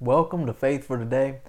[0.00, 1.40] Welcome to Faith for Today.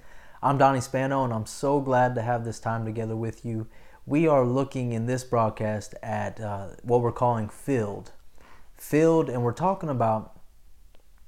[0.42, 3.68] I'm Donnie Spano, and I'm so glad to have this time together with you.
[4.06, 8.10] We are looking in this broadcast at uh, what we're calling filled.
[8.74, 10.40] Filled, and we're talking about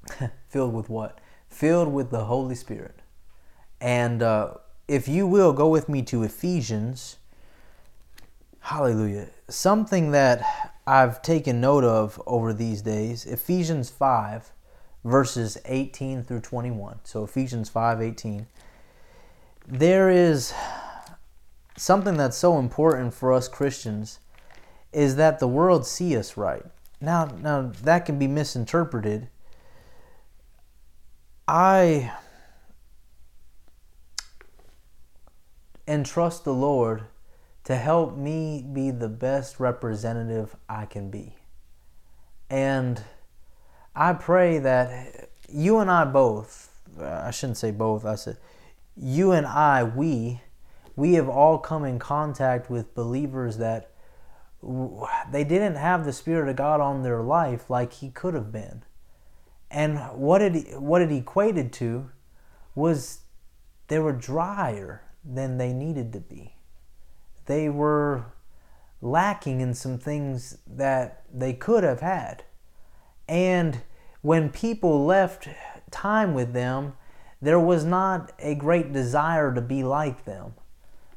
[0.49, 1.21] filled with what?
[1.49, 3.03] Filled with the Holy Spirit.
[3.81, 4.55] And uh,
[4.89, 7.19] if you will, go with me to Ephesians.
[8.59, 9.29] Hallelujah.
[9.49, 14.51] Something that I've taken note of over these days Ephesians 5
[15.05, 17.01] verses 18 through 21.
[17.05, 18.47] So Ephesians 5:18.
[19.67, 20.53] There is
[21.77, 24.19] something that's so important for us Christians
[24.93, 26.65] is that the world see us right.
[27.01, 29.29] Now now that can be misinterpreted.
[31.49, 32.13] I
[35.87, 37.05] entrust the Lord
[37.65, 41.37] to help me be the best representative I can be.
[42.51, 43.03] And
[43.95, 48.39] I pray that you and I both, uh, I shouldn't say both, I said,
[48.97, 50.41] you and I, we,
[50.97, 53.91] we have all come in contact with believers that
[55.31, 58.85] they didn't have the Spirit of God on their life like He could have been.
[59.71, 62.11] And what it, what it equated to
[62.75, 63.21] was
[63.89, 66.57] they were drier than they needed to be.
[67.47, 68.27] They were
[69.01, 72.45] lacking in some things that they could have had.
[73.29, 73.83] And
[74.21, 75.49] when people left
[75.91, 76.95] time with them,
[77.41, 80.55] there was not a great desire to be like them.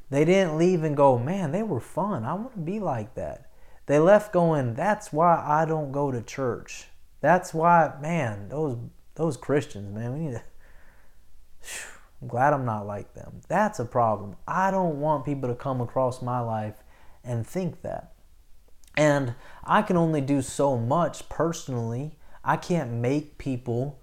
[0.09, 2.25] They didn't leave and go, man, they were fun.
[2.25, 3.49] I want to be like that.
[3.85, 6.87] They left going, that's why I don't go to church.
[7.21, 8.77] That's why, man, those
[9.15, 10.43] those Christians, man, we need to.
[12.21, 13.41] I'm glad I'm not like them.
[13.47, 14.35] That's a problem.
[14.47, 16.83] I don't want people to come across my life
[17.23, 18.14] and think that.
[18.97, 22.17] And I can only do so much personally.
[22.43, 23.99] I can't make people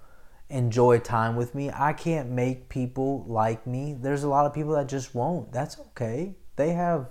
[0.49, 1.71] enjoy time with me.
[1.71, 3.97] I can't make people like me.
[3.99, 5.53] There's a lot of people that just won't.
[5.53, 6.35] That's okay.
[6.57, 7.09] They have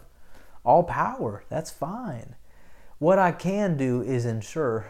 [0.63, 1.43] all power.
[1.49, 2.35] That's fine.
[2.99, 4.85] What I can do is ensure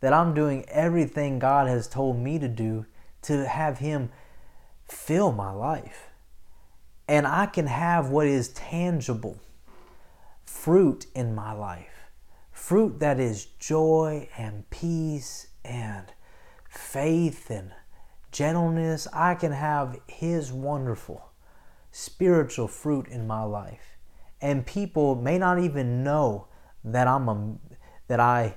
[0.00, 2.86] that I'm doing everything God has told me to do
[3.22, 4.10] to have Him
[4.88, 6.08] fill my life.
[7.06, 9.38] And I can have what is tangible
[10.44, 11.95] fruit in my life
[12.66, 16.12] fruit that is joy and peace and
[16.68, 17.70] faith and
[18.32, 19.06] gentleness.
[19.12, 21.30] I can have His wonderful
[21.92, 23.96] spiritual fruit in my life.
[24.40, 26.48] And people may not even know
[26.82, 27.54] that I'm a,
[28.08, 28.56] that I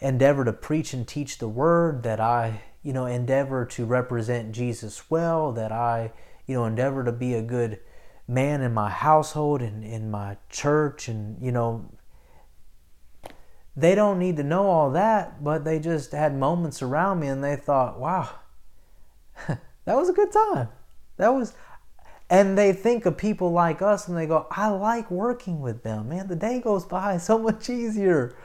[0.00, 5.08] endeavor to preach and teach the word, that I, you know, endeavor to represent Jesus
[5.12, 6.10] well, that I,
[6.48, 7.78] you know, endeavor to be a good
[8.26, 11.88] man in my household and in my church and, you know,
[13.76, 17.42] they don't need to know all that, but they just had moments around me and
[17.42, 18.28] they thought, wow,
[19.48, 20.68] that was a good time.
[21.16, 21.54] That was,
[22.28, 26.10] and they think of people like us and they go, I like working with them.
[26.10, 28.36] Man, the day goes by so much easier.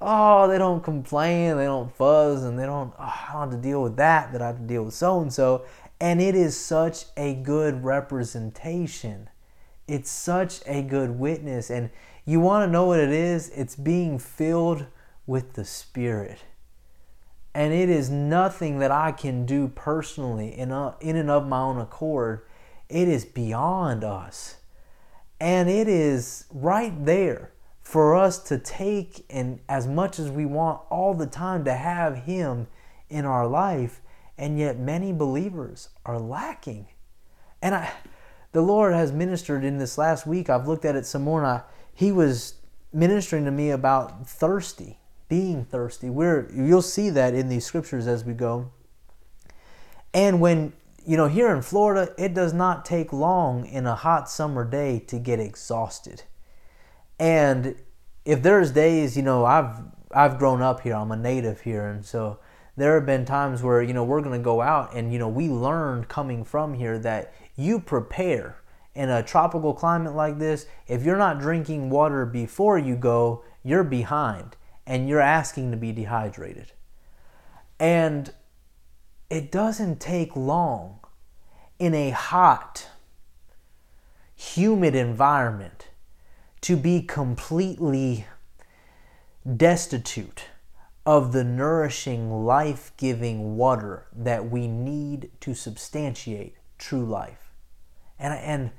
[0.00, 3.56] Oh, they don't complain, they don't fuzz, and they don't, oh, I don't have to
[3.56, 5.66] deal with that, that I have to deal with so and so.
[6.00, 9.28] And it is such a good representation.
[9.88, 11.68] It's such a good witness.
[11.68, 11.90] And
[12.28, 13.48] you want to know what it is?
[13.54, 14.84] It's being filled
[15.26, 16.40] with the Spirit.
[17.54, 21.80] And it is nothing that I can do personally in, in and of my own
[21.80, 22.42] accord.
[22.90, 24.56] It is beyond us.
[25.40, 30.82] And it is right there for us to take and as much as we want
[30.90, 32.66] all the time to have Him
[33.08, 34.02] in our life.
[34.36, 36.88] And yet many believers are lacking.
[37.62, 37.90] And I,
[38.52, 40.50] the Lord has ministered in this last week.
[40.50, 41.62] I've looked at it some more and I,
[41.98, 42.54] he was
[42.92, 46.08] ministering to me about thirsty, being thirsty.
[46.08, 48.70] We're, you'll see that in these scriptures as we go.
[50.14, 54.30] And when, you know, here in Florida, it does not take long in a hot
[54.30, 56.22] summer day to get exhausted.
[57.18, 57.74] And
[58.24, 59.80] if there's days, you know, I've
[60.12, 60.94] I've grown up here.
[60.94, 62.38] I'm a native here, and so
[62.76, 65.28] there have been times where you know we're going to go out, and you know
[65.28, 68.60] we learned coming from here that you prepare
[68.98, 73.84] in a tropical climate like this, if you're not drinking water before you go, you're
[73.84, 74.56] behind
[74.88, 76.72] and you're asking to be dehydrated.
[77.78, 78.32] And
[79.30, 80.98] it doesn't take long
[81.78, 82.88] in a hot,
[84.34, 85.90] humid environment
[86.62, 88.26] to be completely
[89.56, 90.46] destitute
[91.06, 97.52] of the nourishing, life giving water that we need to substantiate true life.
[98.18, 98.70] And, and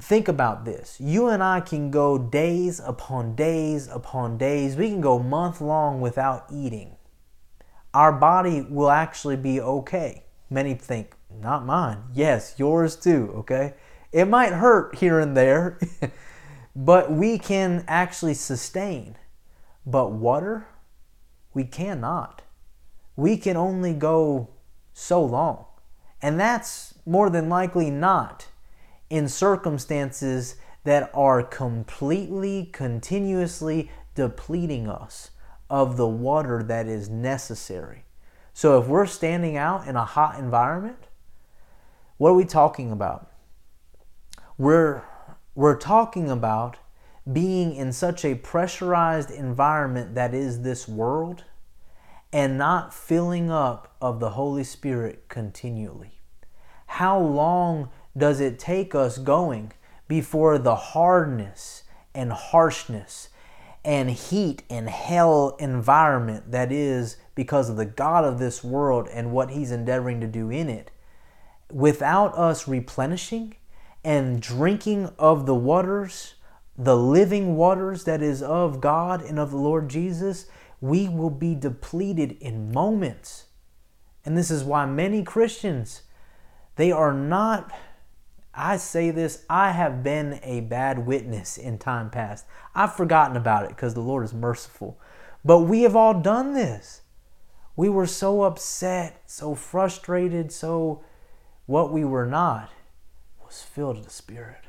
[0.00, 0.96] think about this.
[1.00, 4.76] You and I can go days upon days upon days.
[4.76, 6.96] We can go month long without eating.
[7.94, 10.24] Our body will actually be okay.
[10.48, 12.04] Many think not mine.
[12.12, 13.74] Yes, yours too, okay?
[14.12, 15.78] It might hurt here and there,
[16.76, 19.16] but we can actually sustain.
[19.84, 20.66] But water,
[21.54, 22.42] we cannot.
[23.16, 24.50] We can only go
[24.92, 25.66] so long.
[26.20, 28.46] And that's more than likely not
[29.12, 35.32] in circumstances that are completely, continuously depleting us
[35.68, 38.06] of the water that is necessary.
[38.54, 41.08] So if we're standing out in a hot environment,
[42.16, 43.30] what are we talking about?
[44.56, 45.02] We're,
[45.54, 46.78] we're talking about
[47.30, 51.44] being in such a pressurized environment that is this world
[52.32, 56.20] and not filling up of the Holy Spirit continually.
[56.86, 59.72] How long does it take us going
[60.08, 63.28] before the hardness and harshness
[63.84, 69.32] and heat and hell environment that is because of the God of this world and
[69.32, 70.90] what He's endeavoring to do in it,
[71.70, 73.56] without us replenishing
[74.04, 76.34] and drinking of the waters,
[76.76, 80.46] the living waters that is of God and of the Lord Jesus,
[80.80, 83.46] we will be depleted in moments.
[84.24, 86.02] And this is why many Christians,
[86.76, 87.72] they are not
[88.54, 92.44] I say this, I have been a bad witness in time past.
[92.74, 95.00] I've forgotten about it because the Lord is merciful.
[95.44, 97.02] But we have all done this.
[97.74, 101.02] We were so upset, so frustrated, so
[101.66, 102.70] what we were not
[103.44, 104.64] was filled with the Spirit.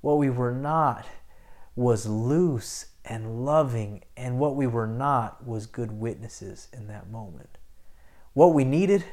[0.00, 1.06] What we were not
[1.76, 7.56] was loose and loving, and what we were not was good witnesses in that moment.
[8.34, 9.04] What we needed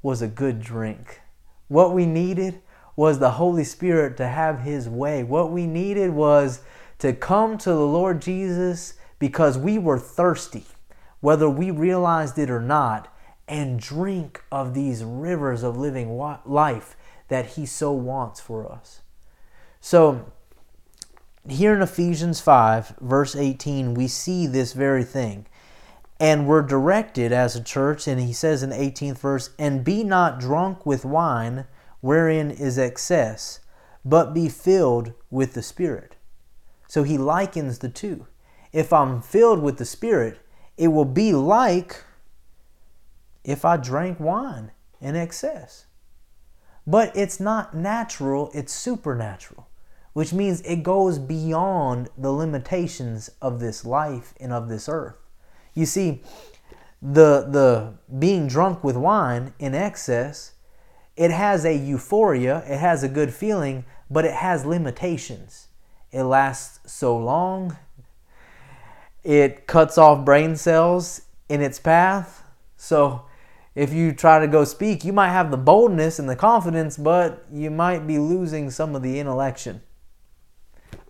[0.00, 1.20] was a good drink.
[1.68, 2.62] What we needed
[2.96, 5.22] was the Holy Spirit to have His way.
[5.22, 6.62] What we needed was
[6.98, 10.64] to come to the Lord Jesus because we were thirsty,
[11.20, 13.12] whether we realized it or not,
[13.46, 16.96] and drink of these rivers of living life
[17.28, 19.02] that He so wants for us.
[19.80, 20.32] So,
[21.48, 25.46] here in Ephesians 5, verse 18, we see this very thing.
[26.18, 30.02] And we're directed as a church, and he says in the 18th verse, and be
[30.02, 31.66] not drunk with wine
[32.00, 33.60] wherein is excess,
[34.04, 36.16] but be filled with the Spirit.
[36.88, 38.26] So he likens the two.
[38.72, 40.38] If I'm filled with the Spirit,
[40.76, 42.04] it will be like
[43.44, 45.86] if I drank wine in excess.
[46.86, 49.68] But it's not natural, it's supernatural,
[50.12, 55.16] which means it goes beyond the limitations of this life and of this earth.
[55.74, 56.22] You see,
[57.02, 60.52] the, the being drunk with wine in excess
[61.16, 65.68] it has a euphoria, it has a good feeling, but it has limitations.
[66.12, 67.76] It lasts so long,
[69.24, 72.44] it cuts off brain cells in its path.
[72.76, 73.22] So
[73.74, 77.44] if you try to go speak, you might have the boldness and the confidence, but
[77.52, 79.82] you might be losing some of the intellection.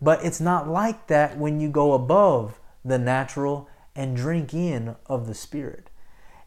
[0.00, 5.26] But it's not like that when you go above the natural and drink in of
[5.26, 5.90] the Spirit.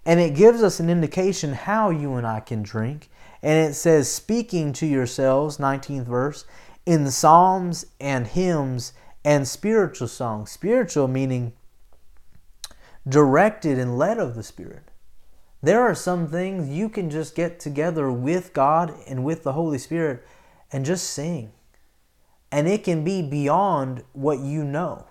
[0.06, 3.10] And it gives us an indication how you and I can drink
[3.42, 6.46] and it says, speaking to yourselves, 19th verse,
[6.86, 8.94] in psalms and hymns
[9.24, 10.52] and spiritual songs.
[10.52, 11.54] Spiritual meaning
[13.08, 14.84] directed and led of the Spirit.
[15.62, 19.78] There are some things you can just get together with God and with the Holy
[19.78, 20.26] Spirit
[20.72, 21.52] and just sing.
[22.52, 25.08] And it can be beyond what you know,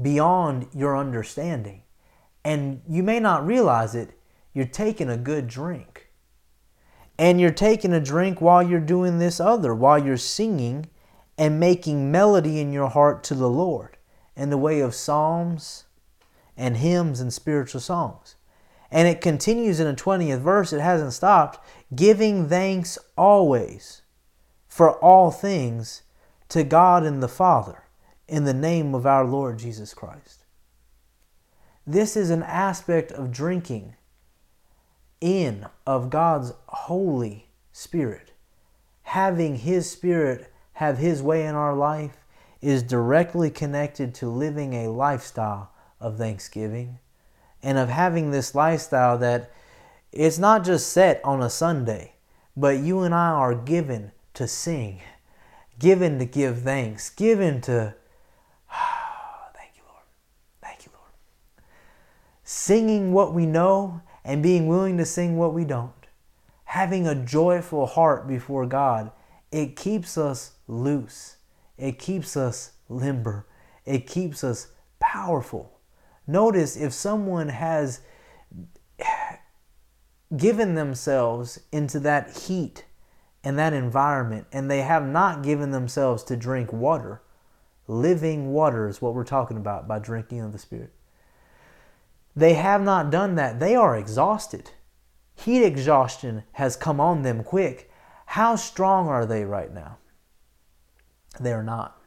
[0.00, 1.82] beyond your understanding.
[2.44, 4.18] And you may not realize it,
[4.52, 6.03] you're taking a good drink
[7.18, 10.86] and you're taking a drink while you're doing this other, while you're singing
[11.38, 13.96] and making melody in your heart to the Lord
[14.36, 15.84] in the way of psalms
[16.56, 18.36] and hymns and spiritual songs.
[18.90, 21.58] And it continues in the 20th verse, it hasn't stopped,
[21.94, 24.02] giving thanks always
[24.68, 26.02] for all things
[26.48, 27.84] to God and the Father
[28.28, 30.44] in the name of our Lord Jesus Christ.
[31.86, 33.96] This is an aspect of drinking
[35.24, 38.32] in of God's Holy Spirit.
[39.04, 42.18] Having His Spirit have His way in our life
[42.60, 46.98] is directly connected to living a lifestyle of thanksgiving
[47.62, 49.50] and of having this lifestyle that
[50.12, 52.16] it's not just set on a Sunday,
[52.54, 55.00] but you and I are given to sing,
[55.78, 57.94] given to give thanks, given to
[59.54, 60.04] thank you, Lord.
[60.60, 61.12] Thank you, Lord.
[62.42, 65.92] Singing what we know and being willing to sing what we don't.
[66.64, 69.12] Having a joyful heart before God,
[69.52, 71.36] it keeps us loose.
[71.76, 73.46] It keeps us limber.
[73.84, 75.78] It keeps us powerful.
[76.26, 78.00] Notice if someone has
[80.36, 82.84] given themselves into that heat
[83.42, 87.20] and that environment and they have not given themselves to drink water,
[87.86, 90.92] living water is what we're talking about by drinking of the Spirit.
[92.36, 93.60] They have not done that.
[93.60, 94.72] They are exhausted.
[95.34, 97.90] Heat exhaustion has come on them quick.
[98.26, 99.98] How strong are they right now?
[101.38, 102.00] They're not.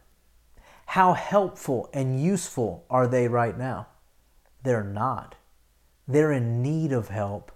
[0.87, 3.87] How helpful and useful are they right now?
[4.63, 5.35] They're not.
[6.07, 7.51] They're in need of help.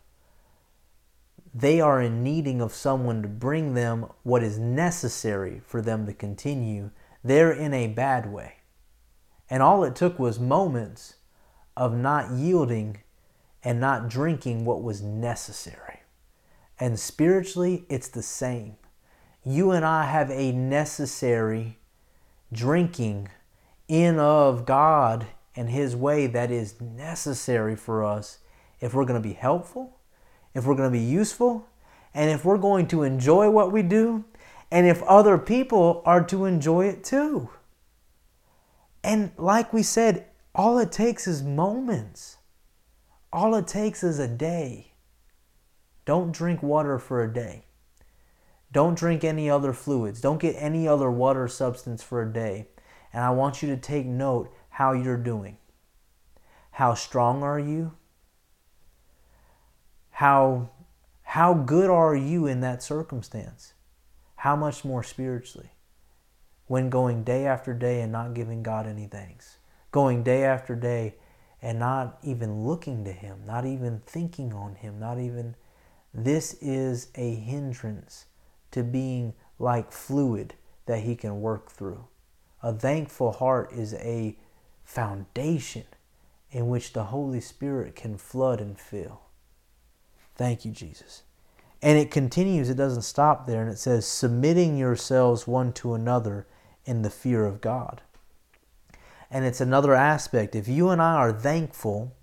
[1.54, 6.14] They are in needing of someone to bring them what is necessary for them to
[6.14, 6.92] continue.
[7.24, 8.56] They're in a bad way.
[9.50, 11.16] And all it took was moments
[11.76, 12.98] of not yielding
[13.64, 16.02] and not drinking what was necessary.
[16.80, 18.76] And spiritually, it's the same.
[19.44, 21.78] You and I have a necessary
[22.52, 23.30] drinking
[23.88, 28.40] in of God and His way that is necessary for us
[28.80, 30.00] if we're going to be helpful,
[30.54, 31.68] if we're going to be useful,
[32.14, 34.26] and if we're going to enjoy what we do,
[34.72, 37.50] and if other people are to enjoy it too.
[39.04, 42.38] And like we said, all it takes is moments.
[43.32, 44.94] All it takes is a day.
[46.06, 47.66] Don't drink water for a day.
[48.72, 50.22] Don't drink any other fluids.
[50.22, 52.68] Don't get any other water substance for a day.
[53.14, 55.58] And I want you to take note how you're doing.
[56.72, 57.94] How strong are you?
[60.12, 60.70] How,
[61.24, 63.74] how good are you in that circumstance?
[64.38, 65.72] How much more spiritually?
[66.68, 69.58] When going day after day and not giving God any thanks.
[69.92, 71.16] Going day after day
[71.62, 75.56] and not even looking to Him, not even thinking on Him, not even.
[76.14, 78.26] This is a hindrance
[78.72, 80.56] to being like fluid
[80.86, 82.06] that He can work through.
[82.64, 84.38] A thankful heart is a
[84.84, 85.86] foundation
[86.52, 89.22] in which the Holy Spirit can flood and fill.
[90.36, 91.24] Thank you, Jesus.
[91.82, 96.46] And it continues, it doesn't stop there, and it says, submitting yourselves one to another
[96.86, 98.02] in the fear of God.
[99.32, 100.56] And it's another aspect.
[100.56, 102.14] If you and I are thankful,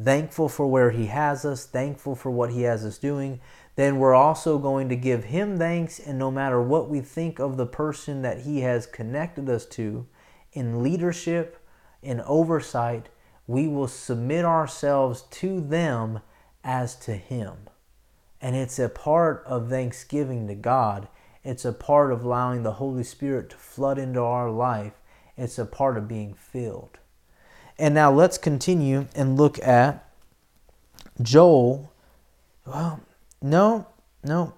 [0.00, 3.40] thankful for where He has us, thankful for what He has us doing,
[3.74, 5.98] then we're also going to give Him thanks.
[5.98, 10.06] And no matter what we think of the person that He has connected us to
[10.52, 11.58] in leadership,
[12.00, 13.08] in oversight,
[13.48, 16.20] we will submit ourselves to them
[16.62, 17.68] as to Him.
[18.40, 21.08] And it's a part of thanksgiving to God.
[21.42, 24.92] It's a part of allowing the Holy Spirit to flood into our life
[25.36, 26.98] it's a part of being filled.
[27.78, 30.08] And now let's continue and look at
[31.20, 31.92] Joel.
[32.66, 33.00] Well,
[33.42, 33.86] no,
[34.22, 34.54] no.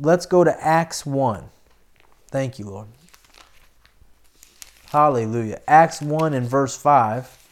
[0.00, 1.44] Let's go to Acts 1.
[2.28, 2.88] Thank you, Lord.
[4.90, 5.60] Hallelujah.
[5.66, 7.44] Acts 1 and verse 5.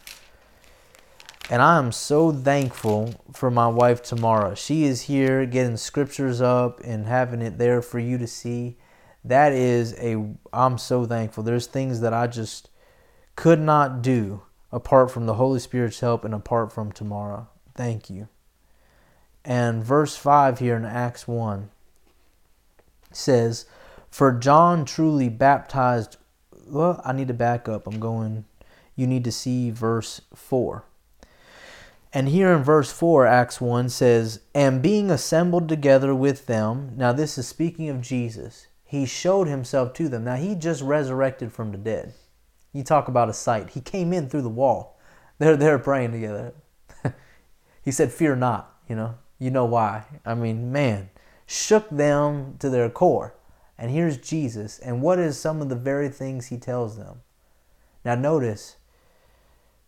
[1.51, 4.57] And I am so thankful for my wife Tamara.
[4.57, 8.77] She is here getting scriptures up and having it there for you to see
[9.25, 11.43] that is a I'm so thankful.
[11.43, 12.69] There's things that I just
[13.37, 17.49] could not do apart from the Holy Spirit's help and apart from Tamara.
[17.75, 18.29] Thank you.
[19.45, 21.71] And verse 5 here in Acts 1
[23.11, 23.67] says,
[24.11, 26.17] For John truly baptized.
[26.67, 27.87] Well, I need to back up.
[27.87, 28.45] I'm going,
[28.95, 30.85] you need to see verse 4.
[32.15, 37.13] And here in verse 4, Acts 1 says, And being assembled together with them, now
[37.13, 40.25] this is speaking of Jesus he showed himself to them.
[40.25, 42.13] Now, he just resurrected from the dead.
[42.75, 43.71] You talk about a sight.
[43.71, 45.01] He came in through the wall.
[45.39, 46.53] They're, they're praying together.
[47.83, 49.15] he said, Fear not, you know.
[49.39, 50.05] You know why.
[50.27, 51.09] I mean, man,
[51.47, 53.35] shook them to their core.
[53.79, 54.79] And here's Jesus.
[54.79, 57.23] And what is some of the very things he tells them?
[58.05, 58.77] Now, notice,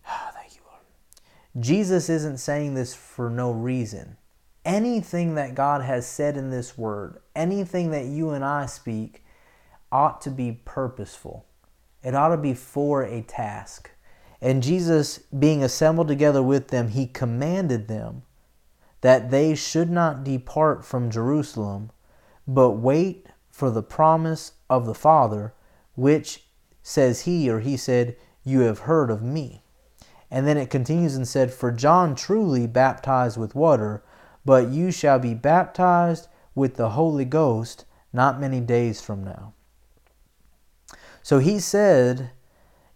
[0.08, 1.62] oh, thank you, Lord.
[1.62, 4.16] Jesus isn't saying this for no reason
[4.64, 9.24] anything that God has said in this word, anything that you and I speak,
[9.92, 11.46] ought to be purposeful.
[12.02, 13.90] It ought to be for a task.
[14.40, 18.22] And Jesus, being assembled together with them, he commanded them
[19.00, 21.90] that they should not depart from Jerusalem,
[22.46, 25.54] but wait for the promise of the Father,
[25.94, 26.44] which
[26.82, 29.62] says he, or he said, You have heard of me.
[30.30, 34.02] And then it continues and said, For John truly baptized with water
[34.44, 39.52] but you shall be baptized with the Holy Ghost not many days from now.
[41.22, 42.30] So he said,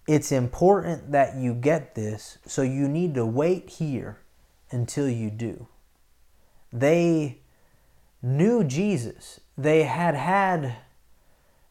[0.06, 4.20] It's important that you get this, so you need to wait here
[4.70, 5.66] until you do.
[6.72, 7.40] They
[8.22, 10.76] knew Jesus, they had had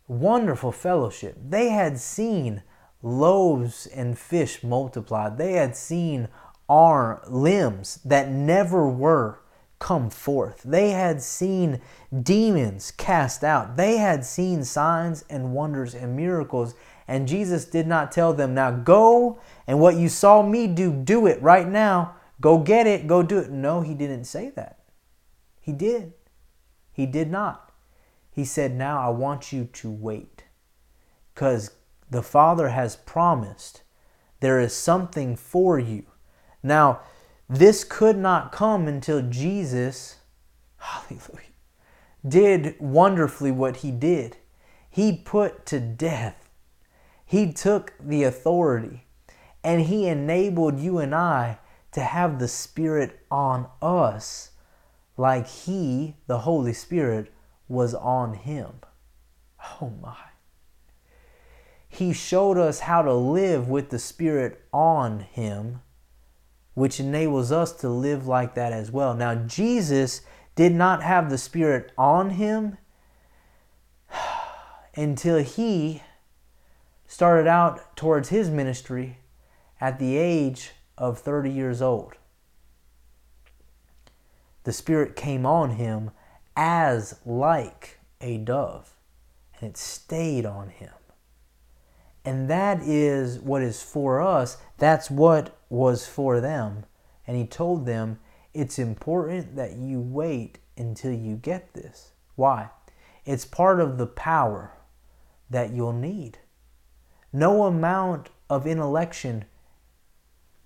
[0.07, 2.63] wonderful fellowship, they had seen
[3.03, 6.27] loaves and fish multiplied, they had seen
[6.67, 9.39] arm limbs that never were
[9.79, 10.61] come forth.
[10.63, 11.81] They had seen
[12.23, 13.77] demons cast out.
[13.77, 16.73] They had seen signs and wonders and miracles.
[17.07, 21.27] And Jesus did not tell them, now go and what you saw me do, do
[21.27, 22.15] it right now.
[22.41, 23.49] Go get it, go do it.
[23.49, 24.79] No, he didn't say that.
[25.59, 26.13] He did.
[26.91, 27.71] He did not.
[28.31, 30.43] He said, now I want you to wait.
[31.33, 31.71] Because
[32.09, 33.81] the Father has promised
[34.39, 36.03] there is something for you.
[36.61, 37.01] Now,
[37.49, 40.17] this could not come until Jesus,
[40.77, 41.53] hallelujah,
[42.27, 44.37] did wonderfully what he did.
[44.89, 46.49] He put to death,
[47.25, 49.05] he took the authority,
[49.63, 51.59] and he enabled you and I
[51.91, 54.51] to have the Spirit on us
[55.17, 57.33] like he, the Holy Spirit,
[57.67, 58.81] was on him.
[59.81, 60.15] Oh my.
[61.89, 65.81] He showed us how to live with the Spirit on him
[66.77, 69.15] which enables us to live like that as well.
[69.15, 70.21] Now, Jesus
[70.53, 72.77] did not have the Spirit on him
[74.95, 76.03] until he
[77.07, 79.17] started out towards his ministry
[79.81, 80.69] at the age
[80.99, 82.13] of 30 years old.
[84.63, 86.11] The Spirit came on him
[86.55, 88.93] as like a dove,
[89.59, 90.93] and it stayed on him.
[92.23, 94.57] And that is what is for us.
[94.77, 96.85] That's what was for them.
[97.25, 98.19] And he told them,
[98.53, 102.11] It's important that you wait until you get this.
[102.35, 102.69] Why?
[103.25, 104.71] It's part of the power
[105.49, 106.39] that you'll need.
[107.33, 109.45] No amount of intellection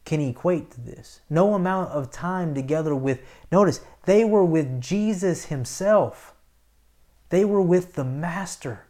[0.06, 1.22] can equate to this.
[1.30, 6.34] No amount of time together with, notice, they were with Jesus himself.
[7.30, 8.88] They were with the Master.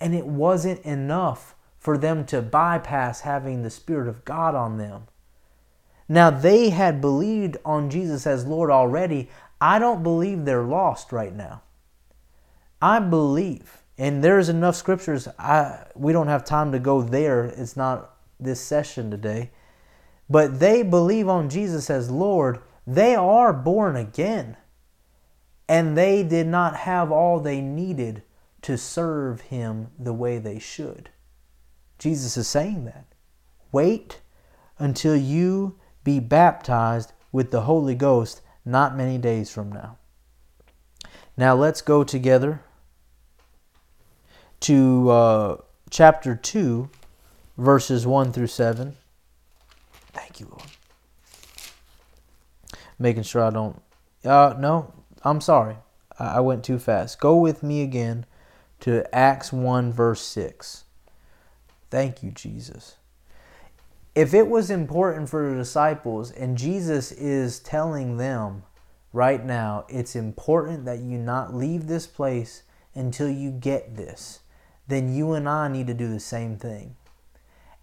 [0.00, 5.04] And it wasn't enough for them to bypass having the Spirit of God on them.
[6.08, 9.28] Now, they had believed on Jesus as Lord already.
[9.60, 11.62] I don't believe they're lost right now.
[12.80, 17.44] I believe, and there's enough scriptures, I, we don't have time to go there.
[17.44, 19.50] It's not this session today.
[20.30, 22.60] But they believe on Jesus as Lord.
[22.86, 24.56] They are born again.
[25.68, 28.22] And they did not have all they needed
[28.62, 31.10] to serve Him the way they should.
[31.98, 33.06] Jesus is saying that.
[33.72, 34.20] Wait
[34.78, 39.96] until you be baptized with the Holy Ghost not many days from now.
[41.36, 42.62] Now let's go together
[44.60, 45.56] to uh,
[45.88, 46.90] chapter 2,
[47.56, 48.96] verses 1 through 7.
[50.12, 50.70] Thank you, Lord.
[52.98, 53.80] Making sure I don't.
[54.24, 55.76] Uh, no, I'm sorry.
[56.18, 57.20] I, I went too fast.
[57.20, 58.26] Go with me again
[58.80, 60.84] to Acts 1, verse 6.
[61.90, 62.96] Thank you, Jesus.
[64.18, 68.64] If it was important for the disciples, and Jesus is telling them
[69.12, 72.64] right now, it's important that you not leave this place
[72.96, 74.40] until you get this,
[74.88, 76.96] then you and I need to do the same thing.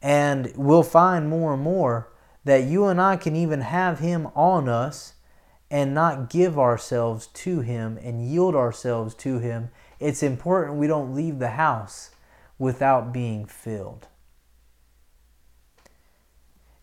[0.02, 2.12] And we'll find more and more
[2.44, 5.14] that you and I can even have Him on us
[5.72, 9.70] and not give ourselves to Him and yield ourselves to Him.
[10.02, 12.10] It's important we don't leave the house
[12.60, 14.10] without being filled.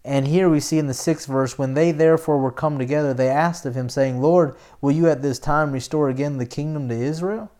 [0.04, 3.28] And here we see in the sixth verse, when they therefore were come together, they
[3.28, 6.94] asked of him, saying, Lord, will you at this time restore again the kingdom to
[6.94, 7.50] Israel?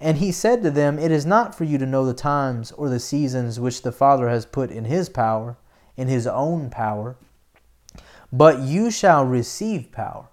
[0.00, 2.88] And he said to them, It is not for you to know the times or
[2.88, 5.56] the seasons which the Father has put in his power,
[5.96, 7.16] in his own power,
[8.32, 10.28] but you shall receive power.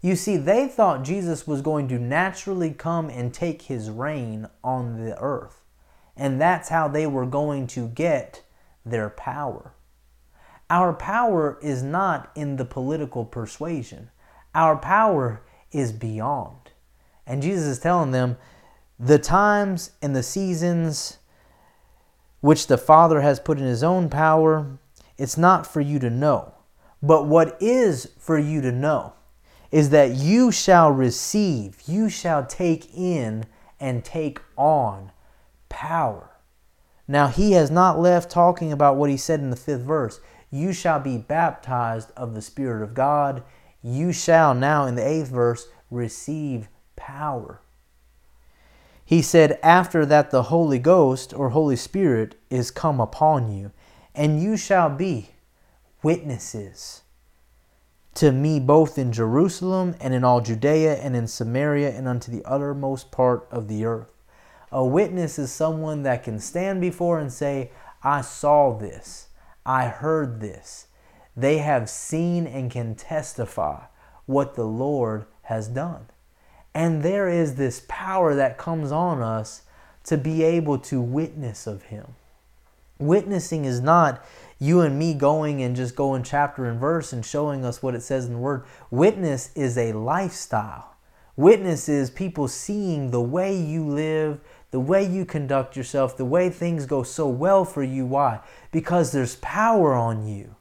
[0.00, 5.04] You see, they thought Jesus was going to naturally come and take his reign on
[5.04, 5.62] the earth.
[6.16, 8.42] And that's how they were going to get
[8.84, 9.72] their power.
[10.68, 14.10] Our power is not in the political persuasion.
[14.54, 16.72] Our power is beyond.
[17.26, 18.36] And Jesus is telling them
[18.98, 21.18] the times and the seasons
[22.40, 24.78] which the Father has put in His own power,
[25.18, 26.54] it's not for you to know.
[27.02, 29.12] But what is for you to know
[29.70, 33.44] is that you shall receive, you shall take in
[33.78, 35.12] and take on
[35.68, 36.30] power.
[37.08, 40.20] Now, he has not left talking about what he said in the fifth verse.
[40.56, 43.42] You shall be baptized of the Spirit of God.
[43.82, 47.60] You shall now, in the eighth verse, receive power.
[49.04, 53.70] He said, After that the Holy Ghost or Holy Spirit is come upon you,
[54.14, 55.30] and you shall be
[56.02, 57.02] witnesses
[58.16, 62.44] to me both in Jerusalem and in all Judea and in Samaria and unto the
[62.46, 64.08] uttermost part of the earth.
[64.72, 67.70] A witness is someone that can stand before and say,
[68.02, 69.25] I saw this.
[69.66, 70.86] I heard this.
[71.36, 73.84] They have seen and can testify
[74.24, 76.06] what the Lord has done.
[76.72, 79.62] And there is this power that comes on us
[80.04, 82.14] to be able to witness of Him.
[82.98, 84.24] Witnessing is not
[84.58, 88.02] you and me going and just going chapter and verse and showing us what it
[88.02, 88.64] says in the Word.
[88.90, 90.94] Witness is a lifestyle.
[91.36, 96.48] Witness is people seeing the way you live, the way you conduct yourself, the way
[96.48, 98.06] things go so well for you.
[98.06, 98.40] Why?
[98.76, 100.54] Because there's power on you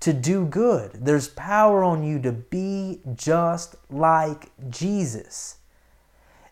[0.00, 0.90] to do good.
[0.92, 5.58] There's power on you to be just like Jesus.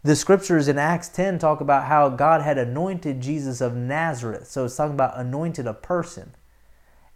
[0.04, 4.46] The scriptures in Acts 10 talk about how God had anointed Jesus of Nazareth.
[4.46, 6.36] So it's talking about anointed a person,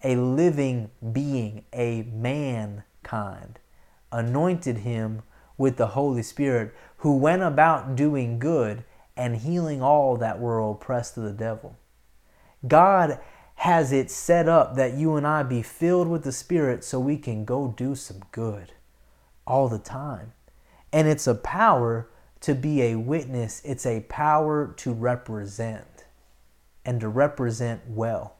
[0.03, 3.61] a living being, a mankind.
[4.11, 5.22] Anointed him
[5.57, 8.83] with the Holy Spirit, who went about doing good
[9.16, 11.77] and healing all that were oppressed of the devil.
[12.66, 13.20] God
[13.56, 17.16] has it set up that you and I be filled with the Spirit so we
[17.16, 18.72] can go do some good
[19.46, 20.32] all the time.
[20.92, 22.08] And it's a power
[22.40, 26.04] to be a witness, it's a power to represent
[26.84, 28.36] and to represent well.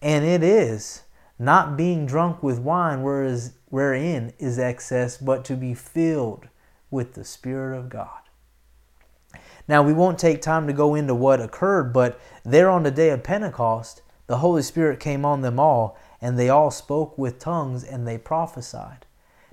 [0.00, 1.02] And it is
[1.38, 6.48] not being drunk with wine whereas, wherein is excess, but to be filled
[6.90, 8.20] with the Spirit of God.
[9.66, 13.10] Now, we won't take time to go into what occurred, but there on the day
[13.10, 17.82] of Pentecost, the Holy Spirit came on them all, and they all spoke with tongues
[17.82, 19.04] and they prophesied.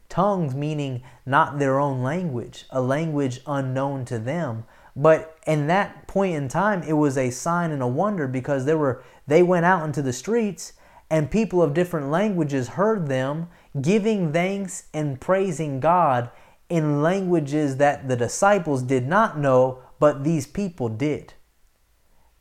[0.07, 4.65] Tongues meaning not their own language, a language unknown to them.
[4.95, 8.77] But in that point in time, it was a sign and a wonder because there
[8.77, 10.73] were they went out into the streets
[11.09, 13.47] and people of different languages heard them
[13.81, 16.29] giving thanks and praising God
[16.69, 21.33] in languages that the disciples did not know, but these people did.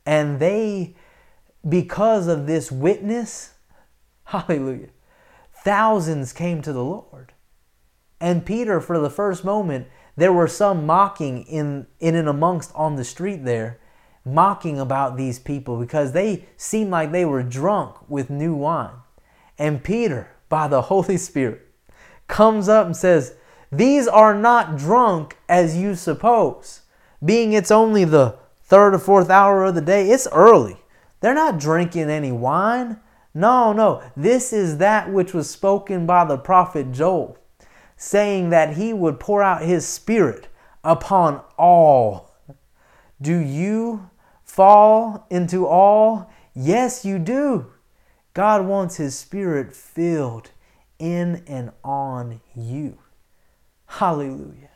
[0.05, 0.95] And they,
[1.67, 3.53] because of this witness,
[4.25, 4.89] hallelujah,
[5.63, 7.33] thousands came to the Lord.
[8.19, 12.95] And Peter, for the first moment, there were some mocking in, in and amongst on
[12.95, 13.79] the street there,
[14.25, 18.95] mocking about these people because they seemed like they were drunk with new wine.
[19.57, 21.61] And Peter, by the Holy Spirit,
[22.27, 23.35] comes up and says,
[23.71, 26.81] These are not drunk as you suppose.
[27.23, 30.77] Being it's only the third or fourth hour of the day, it's early.
[31.19, 32.99] They're not drinking any wine.
[33.33, 34.01] No, no.
[34.15, 37.37] This is that which was spoken by the prophet Joel
[37.97, 40.47] saying that he would pour out his spirit
[40.83, 42.35] upon all.
[43.19, 44.09] Do you
[44.43, 46.31] fall into all?
[46.53, 47.71] Yes, you do.
[48.35, 50.51] God wants his spirit filled
[50.99, 52.99] in and on you.
[53.87, 54.69] Hallelujah.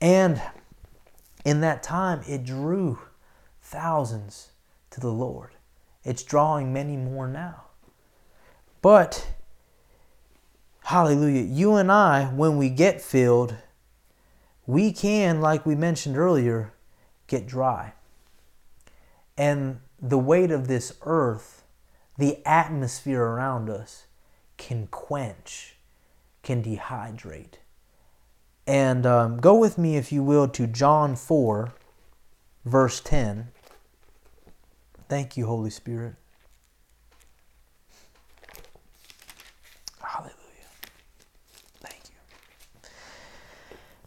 [0.00, 0.40] And
[1.44, 2.98] in that time, it drew
[3.62, 4.50] thousands
[4.96, 5.52] to the Lord.
[6.04, 7.62] It's drawing many more now.
[8.82, 9.26] But
[10.86, 11.42] Hallelujah.
[11.42, 13.56] You and I, when we get filled,
[14.68, 16.74] we can, like we mentioned earlier,
[17.26, 17.94] get dry.
[19.36, 21.64] And the weight of this earth,
[22.18, 24.06] the atmosphere around us,
[24.58, 25.74] can quench,
[26.44, 27.54] can dehydrate.
[28.64, 31.72] And um, go with me, if you will, to John 4,
[32.64, 33.48] verse 10.
[35.08, 36.14] Thank you, Holy Spirit.
[40.00, 40.34] Hallelujah.
[41.80, 42.90] Thank you.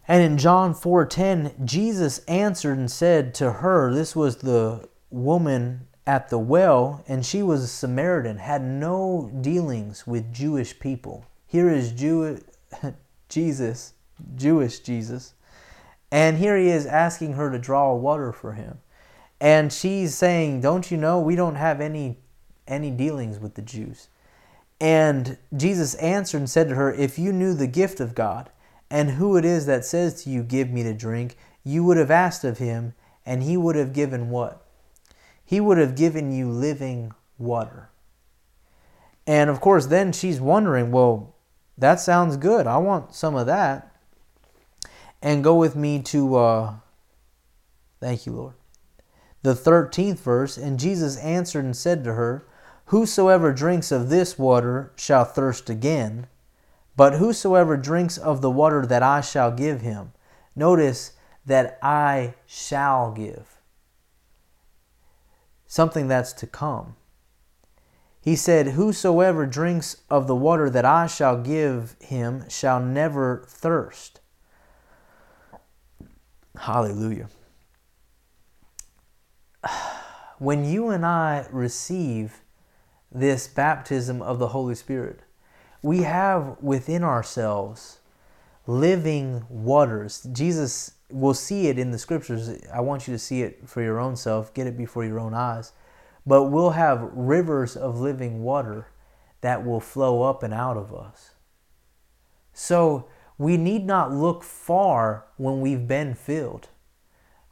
[0.08, 6.30] And in John 4:10, Jesus answered and said to her, this was the woman at
[6.30, 11.26] the well, and she was a Samaritan, had no dealings with Jewish people.
[11.46, 12.44] Here is Jew-
[13.30, 13.94] Jesus,
[14.36, 15.36] Jewish Jesus,
[16.12, 18.80] and here he is asking her to draw water for him.
[19.42, 22.18] And she's saying, "Don't you know we don't have any
[22.68, 24.10] any dealings with the Jews?"
[24.82, 28.50] And Jesus answered and said to her, "If you knew the gift of God,
[28.90, 32.12] and who it is that says to you, Give me to drink, you would have
[32.12, 32.94] asked of him,
[33.26, 34.66] and he would have given what?
[35.46, 37.90] He would have given you living water.
[39.28, 41.36] And of course, then she's wondering, Well,
[41.78, 42.68] that sounds good.
[42.68, 43.96] I want some of that.
[45.22, 46.74] And go with me to, uh,
[48.00, 48.59] thank you, Lord.
[49.42, 52.46] The 13th verse, and Jesus answered and said to her,
[52.86, 56.28] Whosoever drinks of this water shall thirst again.
[56.96, 60.12] But whosoever drinks of the water that I shall give him,
[60.56, 61.14] notice
[61.46, 63.60] that I shall give.
[65.68, 66.96] Something that's to come.
[68.22, 74.20] He said, Whosoever drinks of the water that I shall give him shall never thirst.
[76.58, 77.30] Hallelujah.
[80.40, 82.44] When you and I receive
[83.12, 85.20] this baptism of the Holy Spirit,
[85.82, 88.00] we have within ourselves
[88.66, 90.26] living waters.
[90.32, 92.50] Jesus will see it in the scriptures.
[92.74, 95.34] I want you to see it for your own self, get it before your own
[95.34, 95.74] eyes.
[96.26, 98.88] But we'll have rivers of living water
[99.42, 101.32] that will flow up and out of us.
[102.54, 106.68] So we need not look far when we've been filled.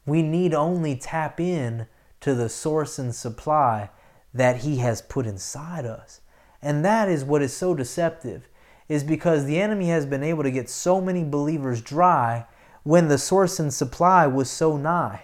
[0.05, 1.87] We need only tap in
[2.21, 3.89] to the source and supply
[4.33, 6.21] that He has put inside us.
[6.61, 8.47] And that is what is so deceptive,
[8.89, 12.45] is because the enemy has been able to get so many believers dry
[12.83, 15.23] when the source and supply was so nigh.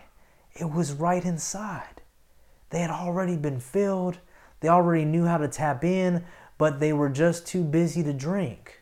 [0.54, 2.02] It was right inside.
[2.70, 4.20] They had already been filled,
[4.60, 6.24] they already knew how to tap in,
[6.58, 8.82] but they were just too busy to drink.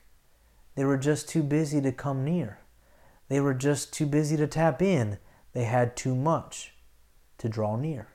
[0.76, 2.60] They were just too busy to come near.
[3.30, 5.18] They were just too busy to tap in.
[5.54, 6.74] They had too much
[7.42, 8.08] to draw near.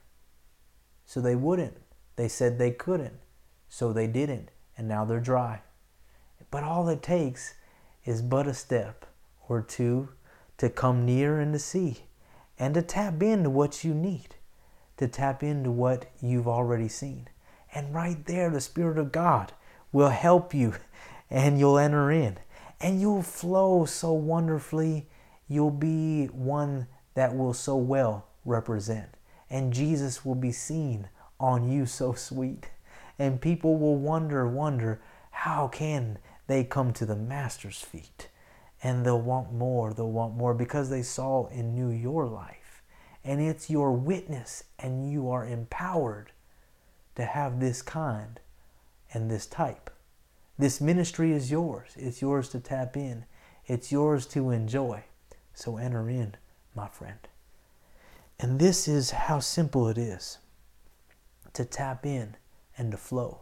[1.05, 1.77] So they wouldn't.
[2.15, 3.19] They said they couldn't.
[3.69, 4.53] So they didn't.
[4.79, 5.62] And now they're dry.
[6.53, 7.55] But all it takes
[8.05, 9.05] is but a step
[9.49, 10.11] or two
[10.59, 12.05] to come near and to see
[12.57, 14.37] and to tap into what you need,
[14.97, 17.29] to tap into what you've already seen.
[17.75, 19.53] And right there, the Spirit of God
[19.91, 20.75] will help you
[21.31, 22.39] and you'll enter in
[22.81, 25.09] and you'll flow so wonderfully.
[25.49, 29.15] You'll be one that will so well represent.
[29.50, 32.70] And Jesus will be seen on you so sweet.
[33.18, 38.28] And people will wonder, wonder, how can they come to the Master's feet?
[38.82, 42.82] And they'll want more, they'll want more because they saw and knew your life.
[43.24, 46.30] And it's your witness, and you are empowered
[47.16, 48.38] to have this kind
[49.12, 49.90] and this type.
[50.59, 51.92] This ministry is yours.
[51.96, 53.24] It's yours to tap in,
[53.66, 55.04] it's yours to enjoy.
[55.54, 56.37] So enter in,
[56.74, 57.18] my friend.
[58.38, 60.38] And this is how simple it is
[61.55, 62.37] to tap in
[62.77, 63.40] and to flow.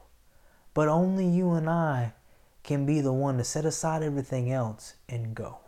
[0.73, 2.15] But only you and I
[2.63, 5.59] can be the one to set aside everything else and go.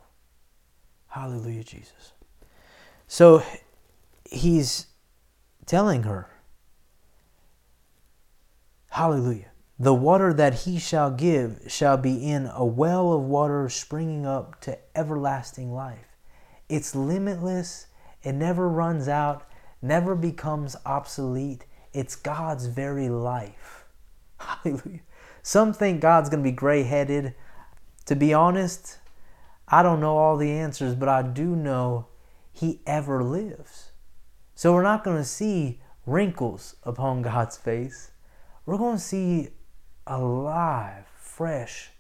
[1.09, 2.13] Hallelujah, Jesus.
[3.07, 3.43] So
[4.25, 4.87] he's
[5.67, 6.31] telling her,
[8.97, 9.51] Hallelujah.
[9.79, 14.59] The water that he shall give shall be in a well of water springing up
[14.63, 16.17] to everlasting life.
[16.71, 17.89] It's limitless,
[18.27, 19.49] it never runs out,
[19.81, 21.65] never becomes obsolete.
[21.93, 23.85] It's God's very life.
[24.41, 25.03] Hallelujah.
[25.45, 27.37] Some think God's going to be gray headed.
[28.07, 28.99] To be honest,
[29.69, 32.09] I don't know all the answers, but I do know
[32.53, 33.93] He ever lives.
[34.57, 38.11] So we're not going to see wrinkles upon God's face.
[38.65, 39.51] We're going to see
[40.05, 41.91] alive, fresh,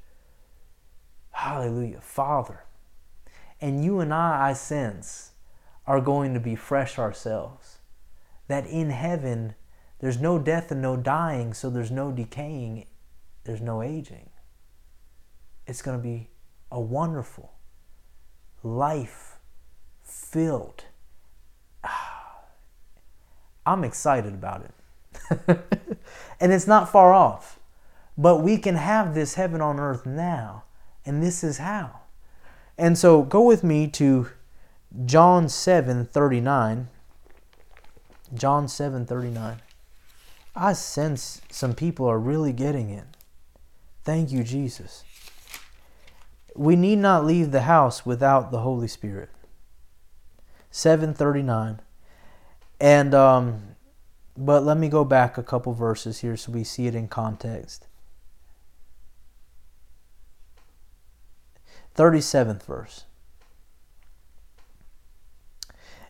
[1.30, 2.64] hallelujah, Father.
[3.60, 5.30] And you and I, I sense,
[5.86, 7.78] are going to be fresh ourselves.
[8.48, 9.54] That in heaven,
[10.00, 12.86] there's no death and no dying, so there's no decaying,
[13.44, 14.30] there's no aging.
[15.66, 16.28] It's going to be
[16.70, 17.52] a wonderful,
[18.62, 19.38] life
[20.02, 20.84] filled.
[23.66, 24.72] I'm excited about it.
[26.40, 27.58] and it's not far off.
[28.18, 30.64] But we can have this heaven on earth now,
[31.04, 32.00] and this is how.
[32.78, 34.30] And so go with me to
[35.04, 36.88] John 7 39.
[38.34, 39.62] John 7 39.
[40.54, 43.04] I sense some people are really getting it.
[44.04, 45.04] Thank you, Jesus.
[46.54, 49.28] We need not leave the house without the Holy Spirit.
[50.70, 51.80] 739.
[52.80, 53.76] And um,
[54.36, 57.86] but let me go back a couple verses here so we see it in context.
[61.96, 63.04] 37th verse.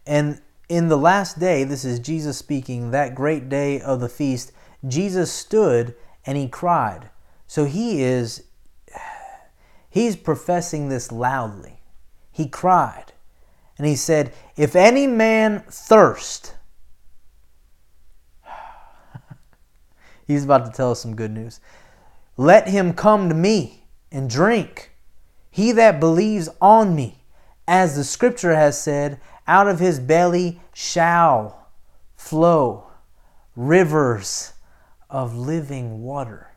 [0.07, 4.53] And in the last day, this is Jesus speaking, that great day of the feast,
[4.87, 7.11] Jesus stood and he cried.
[7.47, 8.45] So he is,
[9.91, 11.81] he's professing this loudly.
[12.33, 13.13] He cried
[13.79, 16.55] and he said, If any man thirst,
[20.27, 21.61] he's about to tell us some good news.
[22.37, 24.93] Let him come to me and drink.
[25.51, 27.23] He that believes on me,
[27.67, 31.69] as the scripture has said, out of his belly shall
[32.17, 32.87] flow
[33.55, 34.53] rivers
[35.09, 36.53] of living water.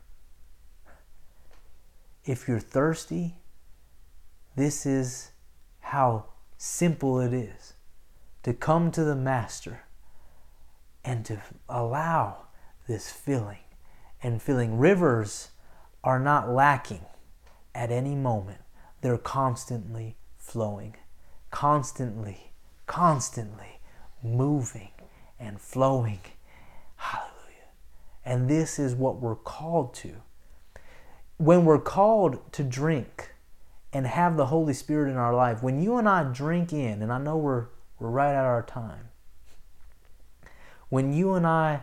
[2.24, 3.36] If you're thirsty,
[4.56, 5.30] this is
[5.80, 6.26] how
[6.58, 7.74] simple it is
[8.42, 9.82] to come to the Master
[11.04, 12.46] and to allow
[12.86, 13.58] this filling.
[14.22, 15.50] And filling rivers
[16.04, 17.04] are not lacking
[17.74, 18.60] at any moment.
[19.00, 20.96] They're constantly flowing,
[21.50, 22.49] constantly,
[22.90, 23.78] constantly
[24.20, 24.90] moving
[25.38, 26.18] and flowing.
[26.96, 27.70] Hallelujah.
[28.24, 30.16] And this is what we're called to.
[31.36, 33.30] When we're called to drink,
[33.92, 37.12] and have the Holy Spirit in our life, when you and I drink in, and
[37.12, 37.66] I know we're,
[37.98, 39.08] we're right at our time,
[40.88, 41.82] when you and I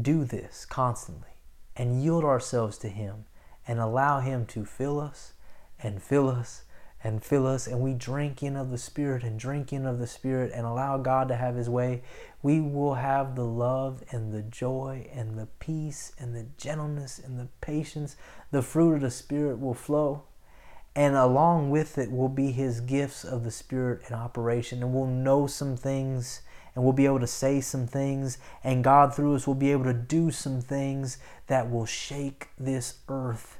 [0.00, 1.40] do this constantly
[1.76, 3.24] and yield ourselves to Him
[3.66, 5.34] and allow Him to fill us
[5.80, 6.64] and fill us
[7.04, 10.06] and fill us, and we drink in of the Spirit and drink in of the
[10.06, 12.02] Spirit and allow God to have His way,
[12.42, 17.38] we will have the love and the joy and the peace and the gentleness and
[17.38, 18.16] the patience.
[18.50, 20.24] The fruit of the Spirit will flow.
[20.94, 24.82] And along with it will be His gifts of the Spirit in operation.
[24.82, 26.40] And we'll know some things
[26.74, 28.38] and we'll be able to say some things.
[28.62, 32.98] And God, through us, will be able to do some things that will shake this
[33.08, 33.58] earth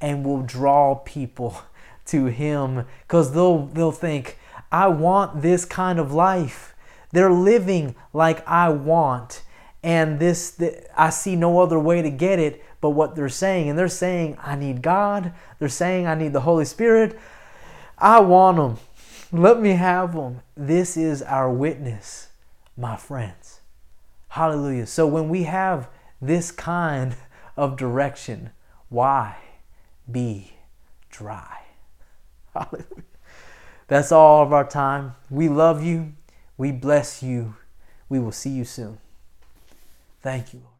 [0.00, 1.62] and will draw people
[2.08, 4.38] to him because they'll they'll think
[4.70, 6.74] I want this kind of life.
[7.12, 9.42] They're living like I want
[9.82, 13.68] and this the, I see no other way to get it but what they're saying
[13.68, 15.32] and they're saying I need God.
[15.58, 17.18] They're saying I need the Holy Spirit.
[17.96, 18.78] I want them.
[19.32, 20.40] Let me have them.
[20.56, 22.28] This is our witness,
[22.76, 23.60] my friends.
[24.28, 24.86] Hallelujah.
[24.86, 25.88] So when we have
[26.20, 27.16] this kind
[27.56, 28.50] of direction,
[28.88, 29.36] why
[30.10, 30.52] be
[31.10, 31.57] dry?
[33.88, 35.14] That's all of our time.
[35.30, 36.14] We love you.
[36.56, 37.56] We bless you.
[38.08, 38.98] We will see you soon.
[40.20, 40.77] Thank you, Lord.